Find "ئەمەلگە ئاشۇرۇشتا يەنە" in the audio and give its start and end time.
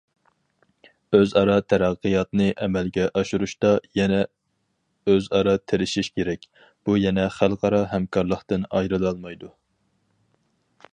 2.65-4.23